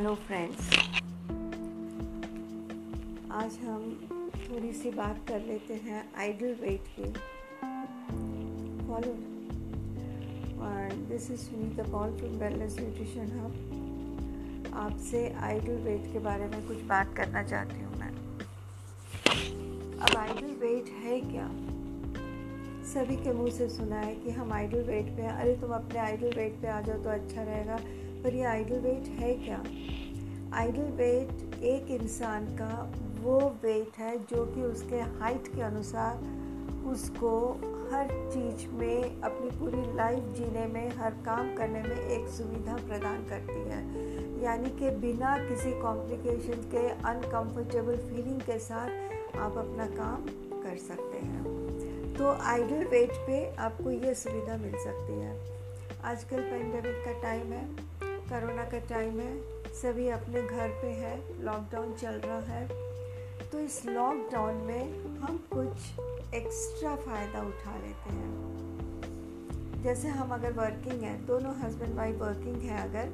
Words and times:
Hello 0.00 0.14
friends 0.26 0.68
आज 3.38 3.56
हम 3.64 3.82
थोड़ी 4.36 4.72
सी 4.72 4.90
बात 4.90 5.18
कर 5.28 5.40
लेते 5.46 5.74
हैं 5.84 6.04
आइडल 6.18 6.54
वेट 6.60 6.86
की। 6.94 7.10
फॉलो 8.86 9.12
और 10.66 10.94
this 11.10 11.30
is 11.30 11.40
Sunita 11.40 11.90
Paul 11.90 12.16
from 12.18 12.38
wellness 12.42 12.78
nutrition 12.80 13.28
hub 13.40 14.72
आपसे 14.86 15.22
आइडल 15.42 15.76
वेट 15.84 16.12
के 16.12 16.18
बारे 16.28 16.46
में 16.46 16.66
कुछ 16.68 16.82
बात 16.88 17.14
करना 17.16 17.42
चाहती 17.42 17.82
हूँ 17.82 17.94
मैं। 17.98 18.12
अब 19.98 20.16
आइडल 20.16 20.54
वेट 20.66 20.92
है 21.04 21.20
क्या? 21.30 21.48
सभी 22.94 23.16
के 23.24 23.32
मुँह 23.32 23.50
से 23.58 23.68
सुना 23.68 24.00
है 24.00 24.14
कि 24.14 24.30
हम 24.30 24.52
आइडल 24.52 24.82
वेट 24.84 25.16
पे 25.16 25.26
अरे 25.38 25.56
तुम 25.56 25.74
अपने 25.74 25.98
आइडल 26.00 26.32
वेट 26.36 26.60
पे 26.62 26.68
आ 26.68 26.80
जाओ 26.80 27.02
तो 27.02 27.10
अच्छा 27.10 27.42
रहेगा। 27.42 27.78
पर 28.24 28.34
ये 28.34 28.42
आइडल 28.42 28.78
वेट 28.78 29.08
है 29.08 29.34
क्या? 29.34 29.64
आइडल 30.56 30.82
वेट 30.82 31.54
एक 31.62 32.02
इंसान 32.02 32.46
का 32.46 32.92
वो 33.20 33.40
वेट 33.40 33.98
है 33.98 34.18
जो 34.18 34.46
कि 34.46 34.62
उसके 34.62 35.00
हाइट 35.00 35.48
के 35.48 35.60
अनुसार 35.60 36.40
उसको 36.86 37.48
हर 37.92 38.30
चीज़ 38.32 38.68
में, 38.68 39.20
अपनी 39.20 39.50
पूरी 39.50 39.96
लाइफ 39.96 40.18
जीने 40.18 40.66
में, 40.66 40.96
हर 40.96 41.10
काम 41.10 41.54
करने 41.54 41.82
में 41.82 41.96
एक 41.96 42.28
सुविधा 42.28 42.76
प्रदान 42.76 43.24
करती 43.24 43.60
है। 43.70 44.10
यानी 44.42 44.70
कि 44.70 44.90
बिना 44.90 45.48
किसी 45.48 45.80
कॉम्प्लिकेशन 45.80 46.60
के 46.60 46.88
अनकंफर्टेबल 46.88 47.96
फीलिंग 47.96 48.40
के 48.40 48.58
साथ 48.58 48.90
आप 49.36 49.56
अपना 49.56 49.86
काम 49.86 50.22
कर 50.62 50.76
सकते 50.76 51.18
हैं। 51.18 51.44
तो 52.14 52.30
आइडल 52.30 52.84
वेट 52.84 53.10
पे 53.12 53.56
आपको 53.56 53.90
ये 53.90 54.14
सुविधा 54.14 54.56
मिल 54.56 54.72
सकती 54.72 55.12
है। 55.12 55.40
आजकल 56.04 56.40
पेंडेमिक 56.40 57.04
का 57.04 57.22
टाइम 57.22 57.52
है। 57.52 57.89
कोरोना 58.30 58.64
का 58.64 58.78
टाइम 58.78 59.18
है, 59.20 59.40
सभी 59.74 60.08
अपने 60.08 60.42
घर 60.42 60.68
पे 60.68 60.86
है 60.86 61.42
लॉकडाउन 61.44 61.94
चल 61.94 62.10
रहा 62.10 62.38
है। 62.38 62.68
तो 63.50 63.60
इस 63.60 63.86
लॉकडाउन 63.86 64.54
में 64.54 65.16
हम 65.18 65.38
कुछ 65.52 66.34
एक्स्ट्रा 66.34 66.94
फ़ायदा 66.96 67.40
उठा 67.42 67.74
लेते 67.76 68.12
हैं। 68.12 69.82
जैसे 69.82 70.08
हम 70.08 70.30
अगर 70.30 70.52
वर्किंग 70.52 71.02
हैं, 71.02 71.26
दोनों 71.26 71.54
हस्बैंड 71.56 71.94
वाइफ 71.94 72.20
वर्किंग 72.20 72.62
है 72.62 72.90
अगर, 72.90 73.10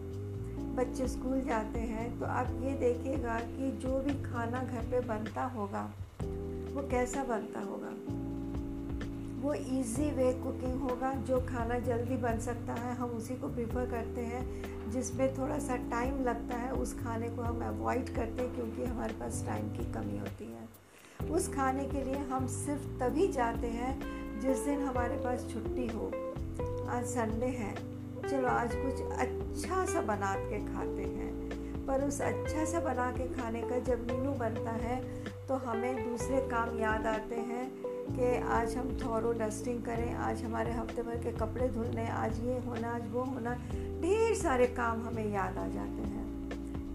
बच्चे 0.76 1.08
स्कूल 1.08 1.40
जाते 1.40 1.78
हैं 1.78 2.20
तो 2.20 2.26
आप 2.26 2.46
ये 2.46 2.72
देखिएगा 2.72 3.40
कि 3.40 3.70
जो 3.72 3.98
भी 3.98 4.22
खाना 4.22 4.62
घर 4.62 4.90
पे 4.90 5.00
बनता 5.00 5.44
होगा, 5.44 5.92
वो 6.74 6.88
कैसा 6.88 7.24
बनता 7.24 7.60
होगा? 7.60 8.25
वो 9.36 9.54
इजी 9.54 10.10
वे 10.10 10.32
कुकिंग 10.32 10.80
होगा, 10.80 11.12
जो 11.12 11.40
खाना 11.40 11.78
जल्दी 11.78 12.16
बन 12.16 12.38
सकता 12.38 12.72
है, 12.72 12.94
हम 12.94 13.10
उसी 13.10 13.34
को 13.34 13.48
प्रीफर 13.48 13.90
करते 13.90 14.20
हैं 14.20 14.66
जिसमें 14.90 15.38
थोड़ा 15.38 15.58
सा 15.58 15.76
टाइम 15.76 16.24
लगता 16.24 16.56
है, 16.56 16.72
उस 16.72 17.00
खाने 17.00 17.28
को 17.28 17.42
हम 17.42 17.64
अवॉइड 17.64 18.14
करते 18.14 18.42
हैं, 18.42 18.54
क्योंकि 18.54 18.84
हमारे 18.84 19.14
पास 19.14 19.44
टाइम 19.46 19.68
की 19.68 19.92
कमी 19.92 20.18
होती 20.18 20.52
है। 20.52 20.68
उस 21.30 21.54
खाने 21.54 21.84
के 21.84 22.04
लिए 22.04 22.16
हम 22.16 22.46
सिर्फ़ 22.46 23.00
तभी 23.00 23.28
जाते 23.28 23.66
हैं, 23.66 24.00
जिस 24.40 24.58
दिन 24.58 24.82
हमारे 24.82 25.16
पास 25.16 25.46
छुट्टी 25.52 25.86
हो। 25.86 26.06
आज 26.88 27.04
संडे 27.04 27.46
है। 27.46 27.74
चलो, 28.28 28.48
आज 28.48 28.70
कुछ 28.74 29.12
अच्छा 29.18 29.86
सा 29.86 30.00
बना 30.00 30.34
के 30.34 30.74
खाते 30.74 31.02
हैं। 31.02 31.36
पर 31.86 32.04
उस 32.04 32.20
अच्छा 32.20 32.64
सा 32.64 32.80
बना 32.80 33.10
के 33.10 33.34
खाने 33.34 33.62
का 33.62 33.78
जब 33.78 34.12
मीनू 34.12 34.32
बनता 34.32 34.70
है 34.70 35.24
तो 35.48 35.54
हमें 35.54 36.10
दूसरे 36.10 36.40
काम 36.40 36.78
याद 36.78 37.06
आते 37.06 37.34
हैं। 37.34 37.95
कि 38.08 38.36
आज 38.50 38.74
हम 38.76 38.96
थोरो 38.98 39.32
डस्टिंग 39.38 39.82
करें, 39.84 40.14
आज 40.14 40.42
हमारे 40.42 40.72
हफ़्ते 40.72 41.02
भर 41.02 41.16
के 41.16 41.32
कपड़े 41.38 41.68
धुलने, 41.68 42.08
आज 42.10 42.38
ये 42.40 42.58
होना, 42.66 42.90
आज 42.90 43.10
वो 43.12 43.22
होना, 43.24 43.54
ढेर 44.02 44.34
सारे 44.34 44.66
काम 44.76 45.06
हमें 45.06 45.26
याद 45.32 45.58
आ 45.58 45.66
जाते 45.68 46.02
हैं। 46.04 46.24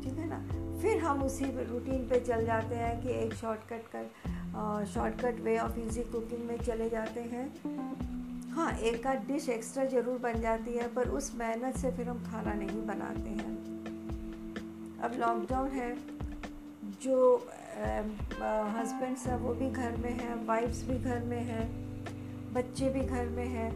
ठीक 0.03 0.17
है 0.17 0.27
ना? 0.29 0.39
फिर 0.81 0.97
हम 0.97 1.23
उसी 1.23 1.45
रूटीन 1.45 2.07
पे 2.09 2.19
चल 2.19 2.45
जाते 2.45 2.75
हैं 2.75 3.01
कि 3.01 3.09
एक 3.15 3.33
शॉर्टकट 3.33 3.91
कर 3.95 4.85
shortcut 4.93 5.39
way 5.39 5.57
of 5.59 5.77
easy 5.79 6.03
cooking 6.03 6.47
में 6.47 6.57
चले 6.59 6.89
जाते 6.89 7.21
हैं। 7.33 7.45
हाँ 8.51 8.71
एक 8.79 9.05
आध 9.07 9.27
डिश 9.27 9.49
एक्स्ट्रा 9.49 9.85
ज़रूर 9.85 10.17
बन 10.19 10.41
जाती 10.41 10.73
है, 10.73 10.87
पर 10.93 11.09
उस 11.09 11.31
मेहनत 11.39 11.77
से 11.77 11.91
फिर 11.91 12.09
हम 12.09 12.23
खाना 12.23 12.53
नहीं 12.53 12.85
बनाते 12.87 13.29
हैं। 13.29 13.53
अब 15.03 15.19
लॉकडाउन 15.19 15.69
है 15.69 15.91
जो 17.03 17.47
हस्बैंड्स 18.75 19.25
हैं, 19.27 19.37
वो 19.37 19.53
भी 19.53 19.69
घर 19.69 19.97
में 19.97 20.11
हैं 20.11 20.45
वाइफ्स 20.47 20.83
भी 20.83 20.97
घर 20.99 21.19
में 21.19 21.41
हैं, 21.41 21.65
बच्चे 22.53 22.89
भी 22.89 23.01
घर 23.01 23.25
में 23.25 23.47
हैं। 23.47 23.71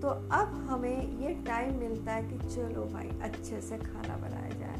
तो 0.00 0.08
अब 0.08 0.66
हमें 0.70 1.18
ये 1.20 1.34
टाइम 1.34 1.78
मिलता 1.78 2.12
है 2.12 2.22
कि 2.22 2.38
चलो 2.54 2.84
भाई, 2.84 3.08
अच्छे 3.22 3.60
से 3.60 3.78
खाना 3.78 4.16
बनाया 4.16 4.50
जाए। 4.50 4.76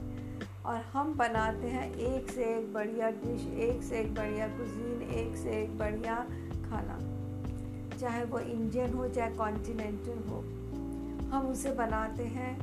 और 0.64 0.80
हम 0.80 1.14
बनाते 1.14 1.66
हैं 1.66 1.94
एक 1.94 2.30
से 2.30 2.44
एक 2.44 2.72
बढ़िया 2.72 3.10
डिश 3.10 3.46
एक 3.58 3.82
से 3.82 4.00
एक 4.00 4.14
बढ़िया 4.14 4.48
कुजीन 4.48 5.02
एक 5.02 5.36
से 5.36 5.62
एक 5.62 5.78
बढ़िया 5.78 6.16
खाना। 6.70 6.98
चाहे 7.98 8.24
वो 8.24 8.38
इंडियन 8.38 8.92
हो, 8.92 9.08
चाहे 9.08 9.34
कॉन्टिनेंटल 9.34 10.28
हो। 10.30 10.40
हम 11.30 11.48
उसे 11.52 11.70
बनाते 11.72 12.22
हैं 12.22 12.58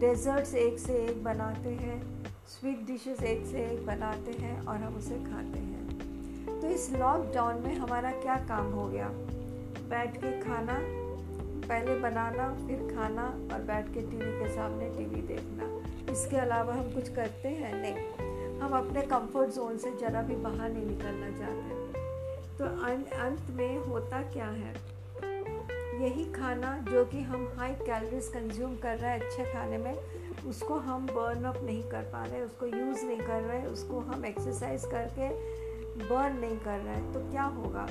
डेजर्ट्स 0.00 0.54
एक 0.54 0.78
से 0.78 1.04
एक 1.06 1.24
बनाते 1.24 1.68
हैं। 1.68 2.19
स्वीट 2.50 2.86
डिशेस 2.86 3.22
एक 3.22 3.46
से 3.46 3.66
एक 3.66 3.86
बनाते 3.86 4.30
हैं 4.30 4.66
और 4.66 4.76
हम 4.76 4.96
उसे 4.96 5.14
खाते 5.14 5.58
हैं। 5.58 5.88
तो 6.60 6.66
इस 6.66 6.92
लॉकडाउन 6.92 7.62
में 7.62 7.74
हमारा 7.74 8.10
क्या 8.10 8.36
काम 8.36 8.72
हो 8.72 8.88
गया? 8.88 9.08
बैठ 9.88 10.16
के 10.16 10.40
खाना, 10.40 10.80
पहले 11.68 11.98
बनाना, 11.98 12.66
फिर 12.66 12.94
खाना 12.94 13.26
और 13.26 13.62
बैठ 13.62 13.86
के 13.86 14.00
टीवी 14.00 14.40
के 14.40 14.54
सामने 14.54 14.88
टीवी 14.88 15.22
देखना। 15.22 15.64
इसके 16.12 16.36
अलावा 16.36 16.74
हम 16.74 16.94
कुछ 16.94 17.14
करते 17.14 17.48
हैं? 17.48 17.74
नहीं। 17.74 18.60
हम 18.60 18.86
अपने 18.86 19.02
कंफर्ट 19.02 19.50
जोन 19.50 19.78
से 19.78 19.90
ज़रा 19.90 20.22
भी 20.22 20.36
बाहर 20.36 20.70
नहीं 20.70 20.86
निकलना 20.86 21.38
चाहते। 21.38 21.92
तो 22.58 22.64
अंत 23.20 23.50
में 23.50 23.78
होता 23.78 24.22
क्या 24.22 24.46
है? 24.46 24.74
यही 26.02 26.32
खाना 26.32 26.78
जो 26.78 27.04
कि 27.04 27.20
हम 27.20 27.52
हाई 27.56 27.72
कैलोरीज 27.72 28.28
कंज्यूम 28.28 28.76
कर 28.76 28.98
रहे 28.98 29.10
हैं 29.10 29.20
अच्छे 29.20 29.44
खाने 29.44 29.78
में 29.78 30.19
उसको 30.46 30.74
हम 30.74 31.06
बर्न 31.06 31.44
अप 31.44 31.62
नहीं 31.64 31.82
कर 31.82 32.02
पा 32.02 32.24
रहे, 32.24 32.40
उसको 32.40 32.66
यूज़ 32.66 33.04
नहीं 33.04 33.20
कर 33.20 33.42
रहे, 33.42 33.66
उसको 33.66 34.00
हम 34.00 34.24
एक्सरसाइज 34.24 34.84
करके 34.84 35.28
बर्न 36.08 36.36
नहीं 36.36 36.58
कर 36.58 36.78
रहे 36.78 37.12
तो 37.12 37.30
क्या 37.30 37.42
होगा? 37.42 37.86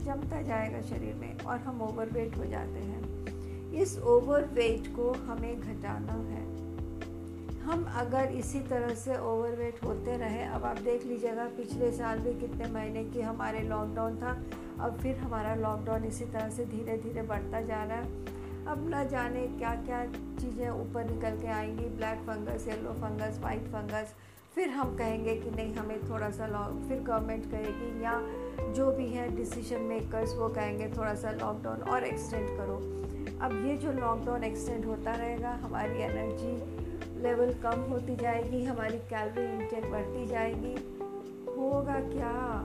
जमता 0.00 0.42
जाएगा 0.42 0.80
शरीर 0.80 1.14
में 1.14 1.40
और 1.40 1.58
हम 1.58 1.82
ओवरवेट 1.82 2.36
हो 2.38 2.44
जाते 2.44 2.78
हैं। 2.78 3.72
इस 3.72 3.98
ओवरवेट 3.98 4.96
को 4.96 5.12
हमें 5.12 5.60
घटाना 5.60 6.12
है। 6.12 6.44
हम 7.60 7.84
अगर 7.96 8.24
इसी 8.24 8.60
तरह 8.60 8.94
से 8.94 9.18
ओवरवेट 9.18 9.84
होते 9.84 10.16
रहे, 10.16 10.44
अब 10.44 10.64
आप 10.64 10.78
देख 10.78 11.06
लीजिएगा, 11.06 11.44
पिछले 11.44 11.92
साल 11.92 12.18
भी 12.18 12.40
कितने 12.40 12.66
महीने 12.66 13.04
की 13.04 13.20
हमारे 13.20 13.60
लॉकडाउन 13.60 14.16
था, 14.16 14.42
अब 14.80 14.98
फिर 14.98 15.16
हमारा 15.16 15.54
लॉकडाउन 15.54 16.04
इसी 16.04 16.24
तरह 16.24 16.50
से 16.50 16.64
धीरे 16.64 16.96
धीरे 16.98 17.22
बढ़ता 17.22 17.60
जा 17.60 17.84
रहा 17.84 17.96
है। 17.96 18.33
अब 18.68 18.84
न 18.94 19.08
जाने 19.08 19.46
क्या 19.58 19.74
क्या 19.74 20.04
चीज़ें 20.40 20.68
ऊपर 20.70 21.04
निकल 21.04 21.40
के 21.40 21.46
आएँगी। 21.46 21.88
Black 21.96 22.18
fungus 22.18 22.68
yellow 22.68 22.92
fungus 22.92 23.38
white 23.42 23.62
fungus 23.62 24.14
फिर 24.54 24.68
हम 24.68 24.96
कहेंगे 24.96 25.34
कि 25.36 25.50
नहीं, 25.50 25.74
हमें 25.74 26.10
थोड़ा 26.10 26.30
सा 26.30 26.46
लॉक 26.46 26.88
फिर 26.88 27.00
गवर्नमेंट 27.00 27.50
कहेगी 27.50 28.04
या 28.04 28.20
जो 28.72 28.90
भी 28.92 29.06
है 29.06 29.28
डिसीज़न 29.36 29.80
मेकर्स 29.80 30.34
वो 30.34 30.48
कहेंगे 30.48 30.88
थोड़ा 30.88 31.14
सा 31.14 31.30
लॉकडाउन 31.30 31.80
और 31.82 32.04
एक्सटेंड 32.04 32.48
करो। 32.48 32.76
अब 33.40 33.64
ये 33.66 33.76
जो 33.76 33.92
लॉकडाउन 33.92 34.44
एक्सटेंड 34.44 34.84
होता 34.84 35.12
रहेगा, 35.12 35.50
हमारी 35.50 36.02
एनर्जी 36.02 37.22
लेवल 37.22 37.52
कम 37.62 37.80
होती 37.80 38.16
जाएगी, 38.16 38.64
हमारी 38.64 38.98
कैलोरी 39.10 39.46
इंटेक 39.54 39.90
बढ़ती 39.90 40.26
जाएगी। 40.26 40.74
होगा 41.58 42.00
क्या? 42.00 42.62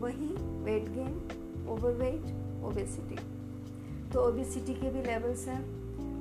वही 0.00 0.34
वेट 0.64 0.88
गेन 0.88 1.66
ओवरवेट 1.68 2.64
ओबेसिटी 2.64 3.41
तो 4.12 4.26
ओबिसिटी 4.28 4.74
के 4.74 4.90
भी 4.90 5.02
लेवल्स 5.02 5.46
हैं। 5.48 5.60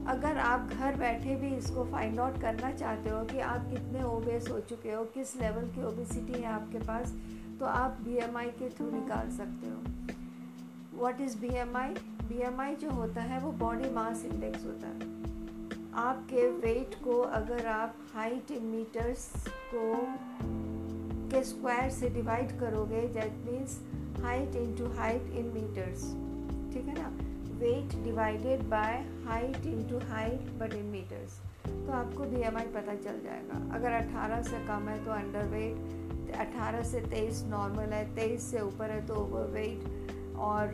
अगर 0.07 0.37
आप 0.39 0.69
घर 0.73 0.95
बैठे 0.95 1.35
भी 1.35 1.55
इसको 1.55 1.83
फाइंड 1.85 2.19
आउट 2.19 2.39
करना 2.41 2.71
चाहते 2.71 3.09
हो 3.09 3.23
कि 3.25 3.39
आप 3.39 3.69
कितने 3.69 4.03
ओबेस 4.03 4.49
हो 4.51 4.59
चुके 4.59 4.91
हो, 4.91 5.03
किस 5.05 5.35
लेवल 5.41 5.67
की 5.75 5.83
ओबिसिटी 5.83 6.41
है 6.41 6.47
आपके 6.51 6.79
पास 6.79 7.13
तो 7.59 7.65
आप 7.65 7.97
बीएमआई 8.03 8.47
के 8.59 8.69
थ्रू 8.69 8.89
निकाल 8.91 9.29
सकते 9.29 9.69
हो। 9.69 11.01
What 11.01 11.21
is 11.21 11.37
B 11.37 11.55
M 11.55 11.77
I 11.77 11.93
B 12.29 12.41
M 12.43 12.61
I 12.61 12.75
जो 12.75 12.91
होता 12.91 13.21
है 13.21 13.39
वो 13.39 13.51
बॉडी 13.59 13.89
मास 13.89 14.25
इंडेक्स 14.25 14.65
होता 14.65 14.87
है। 14.87 15.09
आपके 15.99 16.49
वेट 16.59 16.95
को 17.03 17.19
अगर 17.39 17.65
आप 17.67 17.95
हाइट 18.13 18.51
इन 18.51 18.63
मीटर्स 18.65 19.31
को 19.73 19.93
के 21.31 21.43
स्क्वायर 21.43 21.89
से 21.89 22.09
डिवाइड 22.09 22.59
करोगे 22.59 23.07
that 23.13 23.33
means 23.45 23.79
height 24.21 24.55
into 24.55 24.91
height 24.93 25.33
in 25.33 25.51
metres 25.53 26.01
ठीक 26.73 26.87
है 26.87 26.97
ना? 26.97 27.20
Weight 27.61 27.93
divided 28.03 28.61
by 28.69 28.93
height 29.25 29.65
into 29.67 29.97
height 30.09 30.51
but 30.59 30.73
in 30.73 30.85
metres 30.91 31.39
तो 31.65 31.91
आपको 31.93 32.23
बी 32.29 32.41
एम 32.41 32.57
आई 32.57 32.67
पता 32.75 32.95
चल 32.95 33.19
जाएगा। 33.23 33.57
अगर 33.75 33.97
18 33.97 34.43
से 34.47 34.65
कम 34.67 34.87
है 34.89 35.03
तो 35.05 35.11
अंडर 35.11 35.47
वेट 35.47 36.31
18 36.35 36.83
से 36.91 37.01
23 37.03 37.43
नॉर्मल 37.49 37.93
है 37.93 38.03
23 38.15 38.49
से 38.51 38.61
ऊपर 38.61 38.91
है 38.91 39.05
तो 39.07 39.15
ओवर 39.15 39.51
वेट 39.53 40.39
और 40.41 40.73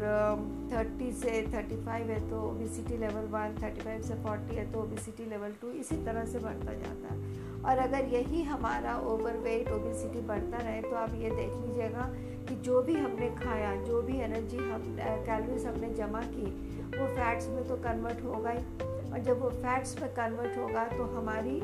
थर्टी 0.72 1.12
से 1.12 1.42
थर्टी 1.54 1.76
फाइव 1.86 2.12
है 2.12 2.20
तो 2.30 2.42
obesity 2.42 2.98
level 2.98 3.28
one 3.32 3.58
thirty 3.64 3.82
five 3.82 4.02
से 4.02 4.16
फोर्टी 4.24 4.56
है 4.56 4.72
तो 4.72 4.82
ओबिसिटी 4.82 5.26
लेवल 5.30 5.54
टू 5.62 5.72
इसी 5.82 5.96
तरह 6.06 6.26
से 6.26 6.40
बढ़ता 6.40 6.74
जाता 6.74 7.14
है। 7.14 7.36
और 7.62 7.78
अगर 7.78 8.14
यही 8.14 8.42
हमारा 8.44 8.98
ओवर 9.12 9.38
वेट 9.44 9.72
ओबिसिटी 9.72 10.22
बढ़ता 10.28 10.58
रहे 10.58 10.82
तो 10.82 10.96
आप 10.96 11.16
ये 11.16 11.30
देख 11.32 11.54
लीजिएगा 11.56 12.10
कि 12.50 12.56
जो 12.56 12.82
भी 12.82 12.94
हमने 12.96 13.30
खाया, 13.36 13.76
जो 13.84 14.02
भी 14.02 14.20
एनर्जी 14.20 14.58
हम 14.58 14.84
कैलोरीज 15.00 15.66
हमने 15.66 15.90
जमा 15.96 16.22
की 16.28 16.67
वो 16.90 17.08
फैट्स 17.08 17.48
में 17.48 17.68
तो 17.68 17.76
कन्वर्ट 17.78 18.24
होगा 18.24 18.50
ही। 18.50 18.64
और 19.08 19.20
जब 19.20 19.42
वो 19.42 19.50
फैट्स 19.52 20.00
में 20.02 20.10
कन्वर्ट 20.14 20.58
होगा 20.58 20.84
तो 20.88 21.04
हमारी 21.18 21.60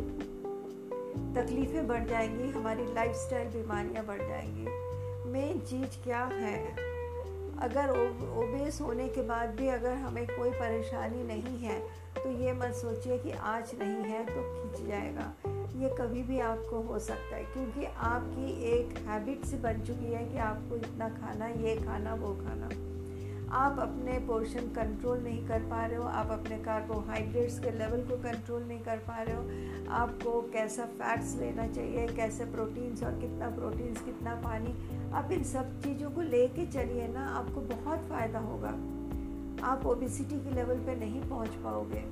तकलीफ़ें 1.35 1.87
बढ़ 1.87 2.05
जाएँगी, 2.05 2.49
हमारी 2.51 2.93
लाइफस्टाइल 2.93 3.47
बीमारियाँ 3.47 4.05
बढ़ 4.05 4.19
जाएँगी। 4.19 5.31
मेन 5.31 5.59
चीज़ 5.59 6.03
क्या 6.03 6.23
है? 6.33 6.57
अगर 7.61 7.89
ओबेस 7.89 8.79
होने 8.81 9.07
के 9.07 9.21
बाद 9.21 9.49
भी 9.49 9.67
अगर 9.69 9.93
हमें 9.95 10.25
कोई 10.27 10.49
परेशानी 10.51 11.23
नहीं 11.23 11.57
है 11.59 11.79
तो 12.15 12.29
ये 12.43 12.53
मत 12.53 12.73
सोचिए 12.75 13.17
कि 13.17 13.31
आज 13.31 13.71
नहीं 13.79 14.03
है 14.03 14.23
तो 14.25 14.41
खींच 14.53 14.87
जाएगा। 14.87 15.33
ये 15.73 15.89
कभी 15.99 16.23
भी 16.23 16.39
आपको 16.39 16.81
हो 16.81 16.99
सकता 16.99 17.35
है, 17.35 17.43
क्योंकि 17.43 17.85
आपकी 17.85 18.51
एक 18.71 18.97
हैबिट 19.07 19.45
से 19.45 19.57
बन 19.57 19.81
चुकी 19.81 20.13
है 20.13 20.25
कि 20.25 20.37
आपको 20.37 20.75
इतना 20.75 21.09
खाना, 21.09 21.47
ये 21.47 21.75
खाना, 21.75 22.13
वो 22.15 22.33
खाना। 22.35 22.69
आप 23.53 23.79
अपने 23.79 24.17
पोर्शन 24.19 24.67
कंट्रोल 24.67 25.19
नहीं 25.19 25.47
कर 25.47 25.59
पा 25.59 25.85
रहे 25.85 25.97
हो, 25.97 26.03
आप 26.03 26.29
अपने 26.31 26.57
कार्बोहाइड्रेट्स 26.57 27.59
के 27.59 27.71
लेवल 27.71 28.01
को 28.01 28.15
कंट्रोल 28.17 28.63
नहीं 28.63 28.79
कर 28.79 28.97
पा 28.97 29.21
रहे 29.21 29.35
हो, 29.35 29.89
आपको 29.91 30.41
कैसा 30.53 30.85
फैट्स 31.00 31.35
लेना 31.35 31.67
चाहिए, 31.67 32.07
कैसे 32.07 32.45
प्रोटीन्स 32.45 33.03
और 33.03 33.19
कितना 33.19 33.50
प्रोटीन्स, 33.50 34.01
कितना 34.01 34.35
पानी, 34.35 34.73
आप 35.13 35.31
इन 35.31 35.44
सब 35.44 35.79
चीज़ों 35.81 36.09
को 36.11 36.21
लेके 36.21 36.65
चलिए 36.65 37.07
ना, 37.07 37.27
आपको 37.29 37.61
बहुत 37.61 38.07
फ़ायदा 38.09 38.39
होगा। 38.39 38.73
आप 39.67 39.85
ओबिसिटी 39.85 40.39
के 40.39 40.55
लेवल 40.55 40.79
पे 40.79 40.95
नहीं 40.95 41.21
पहुँच 41.21 41.50
पाओगे। 41.63 42.03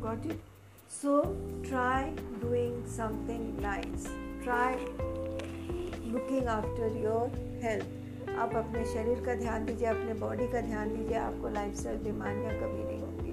Got 0.00 0.26
it 0.26 0.40
so 0.92 1.22
try 1.68 2.10
doing 2.42 2.84
something 2.96 3.60
nice 3.60 4.06
try 4.42 4.74
looking 6.12 6.46
after 6.48 6.96
your 6.96 7.38
health 7.62 7.98
आप 8.40 8.54
अपने 8.56 8.84
शरीर 8.84 9.20
का 9.20 9.34
ध्यान 9.34 9.64
दीजिए, 9.64 9.86
अपने 9.86 10.14
बॉडी 10.14 10.46
का 10.48 10.60
ध्यान 10.60 10.88
दीजिए, 10.88 11.16
आपको 11.16 11.48
लाइफ 11.48 11.74
स्टाइल 11.74 11.96
बीमारियाँ 11.96 12.52
कभी 12.54 12.84
नहीं 12.84 13.00
होंगी। 13.00 13.30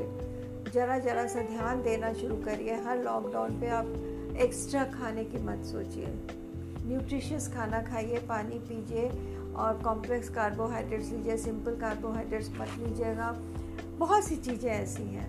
इट 0.00 0.72
ज़रा 0.74 0.98
ज़रा 0.98 1.26
सा 1.26 1.42
ध्यान 1.42 1.82
देना 1.82 2.12
शुरू 2.12 2.36
करिए। 2.36 2.74
हर 2.74 3.02
लॉकडाउन 3.04 3.60
पे 3.60 3.68
आप 3.68 3.86
एक्स्ट्रा 4.40 4.84
खाने 4.84 5.24
की 5.24 5.38
मत 5.38 5.64
सोचिए। 5.64 6.06
न्यूट्रिशियस 6.86 7.48
खाना 7.54 7.82
खाइए, 7.82 8.18
पानी 8.18 8.58
पीजिए 8.58 9.08
और 9.54 9.82
कॉम्प्लेक्स 9.84 10.28
कार्बोहाइड्रेट्स 10.28 11.10
लीजिए 11.10 11.36
सिंपल 11.36 11.76
कार्बोहाइड्रेट्स 11.76 12.50
मत 12.50 12.76
लीजिएगा। 12.78 13.30
बहुत 13.98 14.24
सी 14.24 14.36
चीज़ें 14.36 14.70
ऐसी 14.70 15.02
हैं। 15.02 15.28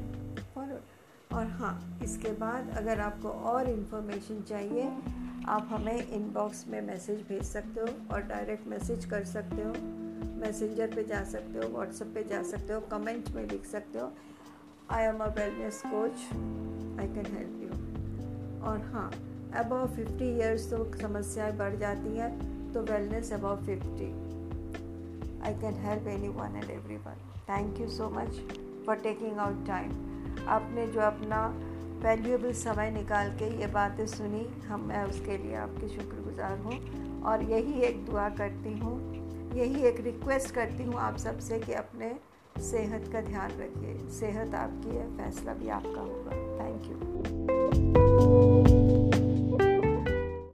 और 1.34 1.48
हाँ 1.48 2.00
इसके 2.04 2.30
बाद 2.32 2.70
अगर 2.78 3.00
आपको 3.00 3.30
और 3.30 3.70
इन्फॉर्मेशन 3.70 4.42
चाहिए 4.42 4.90
आप 5.48 5.68
हमें 5.72 6.08
इनबॉक्स 6.08 6.68
में 6.68 6.82
मैसेज 6.82 7.20
भेज 7.30 7.44
सकते 7.44 7.82
हो 7.82 7.88
और 8.14 8.22
डायरेक्ट 8.22 8.68
मैसेज 8.68 9.06
कर 9.06 9.24
सकते 9.24 9.56
हो। 9.56 9.74
मैसेंजर 10.42 10.88
पे 10.96 11.04
जा 11.04 11.24
सकते 11.24 11.60
हो 11.60 11.70
व्हाट्सएप 11.74 12.08
पे 12.08 12.24
जा 12.24 12.42
सकते 12.44 12.74
हो 12.74 12.80
कमेंट 12.80 13.30
में 13.30 13.44
लिख 13.50 13.66
सकते 13.66 14.00
हो। 14.00 14.12
I 14.90 15.04
am 15.04 15.18
a 15.18 15.28
wellness 15.28 15.82
coach 15.86 16.26
I 17.00 17.08
can 17.08 17.26
help 17.26 17.62
you 17.64 17.70
और 18.66 18.80
हाँ 18.80 19.10
अबव 19.56 19.88
फिफ्टी 19.96 20.26
ईयर्स 20.38 20.70
तो 20.70 20.84
समस्याएँ 20.98 21.58
बढ़ 21.58 21.76
जाती 21.76 22.18
हैं 22.18 22.74
तो 22.74 22.82
wellness 22.82 23.34
above 23.34 23.66
fifty 23.66 24.12
I 25.42 25.54
can 25.54 25.74
help 25.74 26.08
any 26.08 26.28
one 26.28 26.56
and 26.56 26.70
every 26.70 26.98
one 26.98 27.24
thank 27.50 27.80
you 27.80 27.90
so 27.90 28.10
much 28.10 28.42
for 28.86 28.96
taking 28.96 29.38
out 29.38 29.66
time 29.68 29.92
आपने 30.48 30.88
जो 30.88 31.00
अपना 31.00 31.48
वैल्यूएबल 31.98 32.52
समय 32.54 32.92
निकाल 32.92 33.30
के 33.32 33.46
ये 33.60 33.68
बातें 33.68 34.06
सुनी। 34.08 34.46
हम, 34.68 34.82
मैं 34.82 35.04
उसके 35.04 35.38
लिए 35.38 35.56
आपकी 35.56 35.88
शुक्रगुजार 35.88 36.58
हूँ 36.58 37.22
और 37.24 37.44
यही 37.44 37.82
एक 37.82 38.06
दुआ 38.06 38.30
करती 38.30 38.78
हूँ, 38.80 38.96
यही 39.56 39.84
एक 39.84 40.00
रिक्वेस्ट 40.00 40.54
करती 40.56 40.84
हूँ 40.84 40.96
आप 41.00 41.18
सबसे 41.18 41.60
कि 41.60 41.74
अपने 41.74 42.16
सेहत 42.62 43.12
का 43.14 43.22
ध्यान 43.22 43.52
रखिए। 43.52 44.10
सेहत 44.10 44.56
आपकी 44.56 44.96
है, 44.98 45.06
फैसला 45.18 45.54
भी 45.54 45.70
आपका 45.70 46.02
होगा। 46.02 46.32
Thank 46.60 46.92
you 46.92 47.57